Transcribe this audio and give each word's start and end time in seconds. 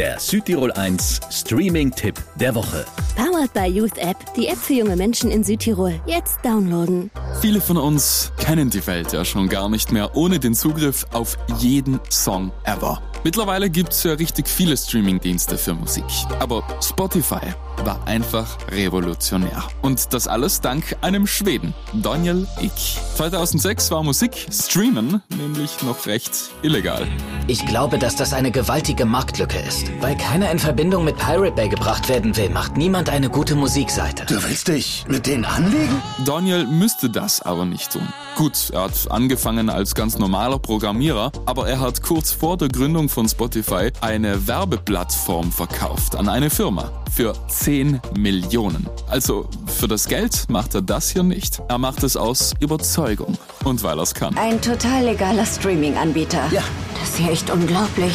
Der 0.00 0.18
Südtirol 0.18 0.72
1 0.72 1.20
Streaming-Tipp 1.30 2.14
der 2.36 2.54
Woche. 2.54 2.86
Powered 3.16 3.52
by 3.52 3.66
Youth 3.66 3.98
App, 3.98 4.16
die 4.34 4.46
App 4.46 4.56
für 4.56 4.72
junge 4.72 4.96
Menschen 4.96 5.30
in 5.30 5.44
Südtirol. 5.44 6.00
Jetzt 6.06 6.38
downloaden. 6.42 7.10
Viele 7.42 7.60
von 7.60 7.76
uns 7.76 8.32
kennen 8.38 8.70
die 8.70 8.86
Welt 8.86 9.12
ja 9.12 9.26
schon 9.26 9.50
gar 9.50 9.68
nicht 9.68 9.92
mehr 9.92 10.16
ohne 10.16 10.38
den 10.38 10.54
Zugriff 10.54 11.04
auf 11.12 11.36
jeden 11.58 12.00
Song 12.08 12.50
ever. 12.64 13.02
Mittlerweile 13.24 13.68
gibt's 13.68 14.02
ja 14.04 14.12
richtig 14.12 14.48
viele 14.48 14.74
Streamingdienste 14.74 15.58
für 15.58 15.74
Musik. 15.74 16.06
Aber 16.38 16.62
Spotify 16.80 17.52
war 17.84 18.02
einfach 18.06 18.56
revolutionär. 18.70 19.64
Und 19.82 20.14
das 20.14 20.26
alles 20.26 20.62
dank 20.62 20.96
einem 21.02 21.26
Schweden, 21.26 21.74
Daniel 21.92 22.46
Ick. 22.62 22.72
2006 23.16 23.90
war 23.90 24.02
Musik 24.02 24.46
streamen 24.50 25.20
nämlich 25.36 25.82
noch 25.82 26.06
recht 26.06 26.32
illegal. 26.62 27.06
Ich 27.50 27.66
glaube, 27.66 27.98
dass 27.98 28.14
das 28.14 28.32
eine 28.32 28.52
gewaltige 28.52 29.04
Marktlücke 29.04 29.58
ist. 29.58 29.90
Weil 30.00 30.16
keiner 30.16 30.52
in 30.52 30.60
Verbindung 30.60 31.04
mit 31.04 31.16
Pirate 31.16 31.50
Bay 31.50 31.68
gebracht 31.68 32.08
werden 32.08 32.36
will, 32.36 32.48
macht 32.48 32.76
niemand 32.76 33.08
eine 33.08 33.28
gute 33.28 33.56
Musikseite. 33.56 34.24
Du 34.26 34.40
willst 34.44 34.68
dich 34.68 35.04
mit 35.08 35.26
denen 35.26 35.44
anlegen? 35.44 36.00
Daniel 36.24 36.64
müsste 36.68 37.10
das 37.10 37.42
aber 37.42 37.64
nicht 37.64 37.90
tun. 37.90 38.06
Gut, 38.36 38.70
er 38.72 38.82
hat 38.82 39.10
angefangen 39.10 39.68
als 39.68 39.96
ganz 39.96 40.16
normaler 40.16 40.60
Programmierer, 40.60 41.32
aber 41.44 41.68
er 41.68 41.80
hat 41.80 42.04
kurz 42.04 42.30
vor 42.30 42.56
der 42.56 42.68
Gründung 42.68 43.08
von 43.08 43.28
Spotify 43.28 43.90
eine 44.00 44.46
Werbeplattform 44.46 45.50
verkauft 45.50 46.14
an 46.14 46.28
eine 46.28 46.50
Firma 46.50 46.92
für 47.12 47.34
10 47.48 48.00
Millionen. 48.16 48.88
Also 49.08 49.48
für 49.66 49.88
das 49.88 50.06
Geld 50.06 50.44
macht 50.48 50.76
er 50.76 50.82
das 50.82 51.10
hier 51.10 51.24
nicht. 51.24 51.60
Er 51.68 51.78
macht 51.78 52.04
es 52.04 52.16
aus 52.16 52.54
Überzeugung 52.60 53.36
und 53.64 53.82
weil 53.82 53.98
er 53.98 54.04
es 54.04 54.14
kann. 54.14 54.38
Ein 54.38 54.60
total 54.60 55.06
legaler 55.06 55.44
Streaming-Anbieter. 55.44 56.48
Ja. 56.52 56.62
Das 57.00 57.10
ist 57.10 57.18
ja 57.20 57.28
echt 57.30 57.50
unglaublich. 57.50 58.14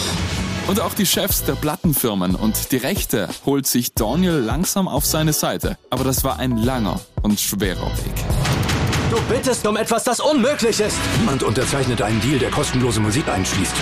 Und 0.67 0.80
auch 0.80 0.94
die 0.94 1.05
Chefs 1.05 1.44
der 1.44 1.53
Plattenfirmen 1.53 2.35
und 2.35 2.71
die 2.71 2.77
Rechte 2.77 3.30
holt 3.45 3.67
sich 3.67 3.94
Daniel 3.94 4.39
langsam 4.39 4.88
auf 4.88 5.05
seine 5.05 5.33
Seite. 5.33 5.77
Aber 5.89 6.03
das 6.03 6.23
war 6.23 6.39
ein 6.39 6.58
langer 6.58 7.00
und 7.22 7.39
schwerer 7.39 7.92
Weg. 7.97 8.25
Du 9.11 9.22
bittest 9.30 9.66
um 9.67 9.77
etwas, 9.77 10.03
das 10.03 10.19
unmöglich 10.19 10.80
ist. 10.80 10.97
Niemand 11.19 11.44
unterzeichnet 11.44 12.02
einen 12.02 12.19
Deal, 12.22 12.39
der 12.39 12.50
kostenlose 12.50 13.00
Musik 13.00 13.27
einschließt. 13.27 13.73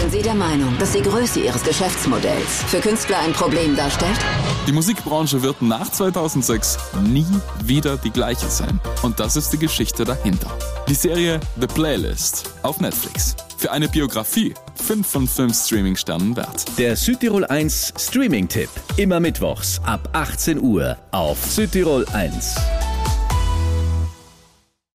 Sind 0.00 0.12
Sie 0.12 0.22
der 0.22 0.34
Meinung, 0.34 0.76
dass 0.78 0.92
die 0.92 1.02
Größe 1.02 1.40
Ihres 1.40 1.62
Geschäftsmodells 1.62 2.64
für 2.68 2.80
Künstler 2.80 3.18
ein 3.20 3.32
Problem 3.32 3.74
darstellt? 3.74 4.18
Die 4.66 4.72
Musikbranche 4.72 5.42
wird 5.42 5.62
nach 5.62 5.90
2006 5.90 6.78
nie 7.04 7.26
wieder 7.64 7.96
die 7.96 8.10
gleiche 8.10 8.48
sein. 8.48 8.78
Und 9.02 9.18
das 9.18 9.36
ist 9.36 9.50
die 9.54 9.58
Geschichte 9.58 10.04
dahinter. 10.04 10.50
Die 10.88 10.94
Serie 10.94 11.40
The 11.58 11.66
Playlist 11.66 12.50
auf 12.62 12.78
Netflix. 12.80 13.34
Für 13.60 13.72
eine 13.72 13.90
Biografie 13.90 14.54
5 14.74 15.06
von 15.06 15.28
5 15.28 15.66
Streaming-Sternen 15.66 16.34
wert. 16.34 16.64
Der 16.78 16.96
Südtirol 16.96 17.44
1 17.44 17.92
Streaming-Tipp. 17.94 18.70
Immer 18.96 19.20
mittwochs 19.20 19.78
ab 19.84 20.08
18 20.14 20.58
Uhr 20.58 20.96
auf 21.10 21.44
Südtirol 21.44 22.06
1. 22.10 22.79